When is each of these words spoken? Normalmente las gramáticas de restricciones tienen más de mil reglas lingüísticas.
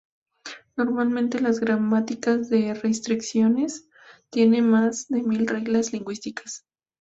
Normalmente 0.77 1.39
las 1.39 1.59
gramáticas 1.59 2.49
de 2.49 2.73
restricciones 2.73 3.87
tienen 4.31 4.67
más 4.67 5.09
de 5.09 5.21
mil 5.21 5.45
reglas 5.47 5.93
lingüísticas. 5.93 6.65